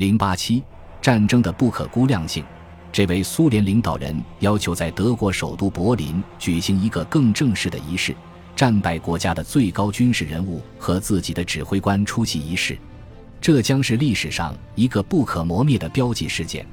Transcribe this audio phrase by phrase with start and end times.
[0.00, 0.62] 零八七
[1.02, 2.42] 战争的不可估量性。
[2.90, 8.16] 这位苏联领导人要求在德国首都柏林举行一个更正式的仪式，
[8.56, 12.78] 战败国家的最高军事人物和自己的指挥官出席仪式。
[13.42, 16.64] 这将是历史上一个不可磨灭的标记事件，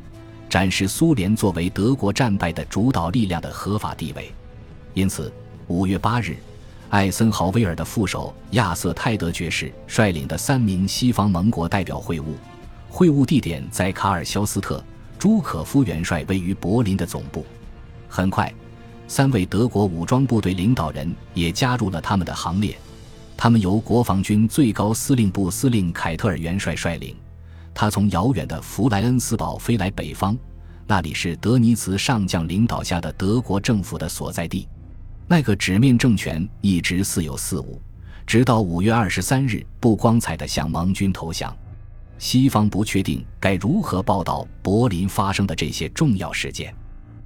[0.47, 4.31] 展示苏联作为德国战败的主导力量的合法地位。
[4.93, 5.29] 因此，
[5.67, 6.37] 五月八日，
[6.91, 12.23] 艾森豪威尔的副手亚瑟泰德爵士率领的三名西方盟国代表会晤，
[12.97, 14.83] 会晤地点在卡尔肖斯特。
[15.19, 17.45] 朱可夫元帅位于柏林的总部。
[18.09, 18.51] 很快，
[19.07, 22.75] 三位德国武装部队领导人也加入了他们的行列。
[23.37, 27.15] 他们由国防军最高司令部司令凯特尔元帅率领。
[27.71, 30.35] 他从遥远的弗莱恩斯堡飞来北方，
[30.87, 34.67] 那里是德尼茨上将领导下的德国政府的所在地。
[35.27, 37.79] 那个纸面政权一直似有似无，
[38.25, 41.55] 直到五月二十三日不光彩地向盟军投降。
[42.17, 46.73] 西方不确定该如何报道柏林发生的这些重要事件。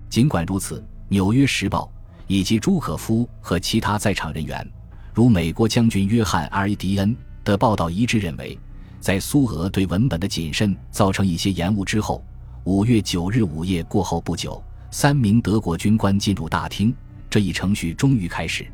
[0.09, 1.91] 尽管如此，《纽约时报》
[2.27, 4.65] 以及朱可夫和其他在场人员，
[5.13, 8.57] 如美国将军约翰 ·R· 迪恩的报道一致认为，
[8.99, 12.23] 在苏俄对文本的谨慎造成一些延误之后，
[12.65, 16.93] 五月九日午夜过后不久，三名德国军官进入大厅，
[17.29, 18.67] 这一程序终于开始。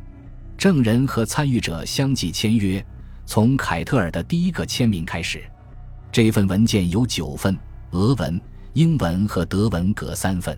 [0.58, 2.83] 证人和参与者相继签约，
[3.27, 5.44] 从凯特尔的第一个签名开始。
[6.11, 7.55] 这份文件有九份，
[7.91, 8.41] 俄文、
[8.73, 10.58] 英文和德文各三份。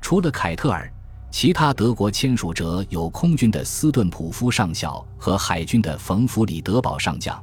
[0.00, 0.92] 除了凯特尔，
[1.30, 7.42] 其他德国签署者有空军的斯顿普夫上校和海军的冯弗里德堡上将，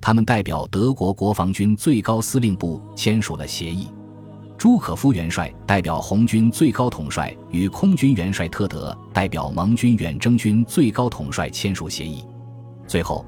[0.00, 3.88] 他们代表德国国防军最高司令部签署了协议。
[4.58, 12.24] 朱可夫元帅代表红军最高统帅与空军元帅特德代表盟军远征军最高统帅签署协议。
[12.86, 13.24] 最后。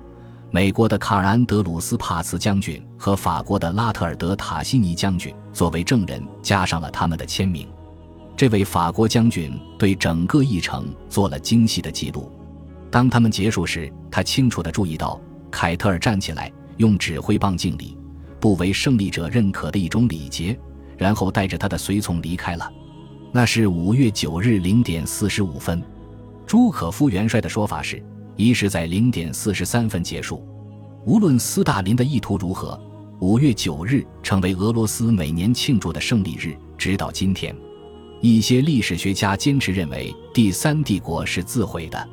[0.55, 7.67] 美国的卡尔安德鲁斯帕茨将军和法国的拉特尔德塔西尼将军作为证人，加上了他们的签名。
[8.37, 12.31] 这位法国将军对整个议程做了精细的记录。
[12.91, 15.19] 当他们结束时，他清楚地注意到
[15.51, 17.97] 凯特尔站起来，用指挥棒敬礼，
[18.39, 20.55] 不为胜利者认可的一种礼节，
[20.99, 22.71] 然后带着他的随从离开了。
[23.33, 25.83] 那是五月九日零点四十五分。
[26.47, 28.05] 朱可夫元帅的说法是。
[28.43, 30.45] 仪式在零点四十三分结束。
[31.07, 32.79] 无论斯大林的意图如何，
[33.21, 37.55] 五月九日成为俄罗斯每年庆祝的胜利日，直到今天。
[38.21, 42.09] 一些历史学家坚持认为第三帝国是自毁的。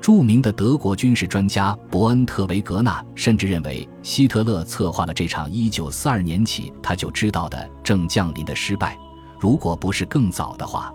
[0.00, 8.98] 著名的德国军事专家伯恩特维格纳甚至认为希特勒策划了这场一九四二年起他就知道的正降临的失败。
[9.40, 10.92] 如果不是更早的话，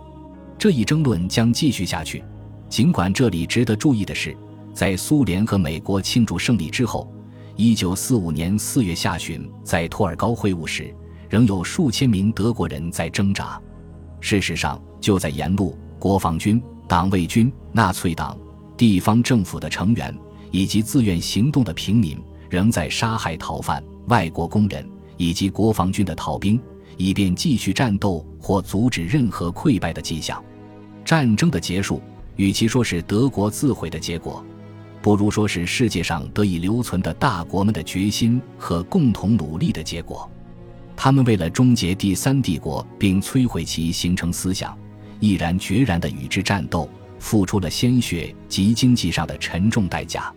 [0.57, 2.23] 这一争论将继续下去。
[2.69, 4.38] 尽管这里值得注意的是。
[4.79, 7.13] 在苏联和美国庆祝胜利之后，
[7.57, 10.95] 一九四五年四月下旬，在托尔高会晤时，
[11.29, 13.62] 仍有数千名德国人在挣扎。
[14.22, 18.38] 事实上，就在沿路，国防军、党卫军、纳粹党、
[18.78, 20.17] 地方政府的成员
[20.50, 22.17] 以及自愿行动的平民，
[22.50, 26.57] 仍在杀害逃犯、外国工人以及国防军的逃兵，
[26.96, 30.41] 以便继续战斗或阻止任何溃败的迹象。
[31.03, 32.01] 战争的结束，
[32.38, 34.41] 与其说是德国自毁的结果。
[35.02, 40.30] 不如说是世界上得以留存的大国们的决心和共同努力的结果。
[40.96, 44.78] 他们为了终结第三帝国并摧毁其形成思想，
[45.20, 46.90] 毅然决然地与之战斗，
[47.20, 50.34] 付出了鲜血及经济上的沉重代价。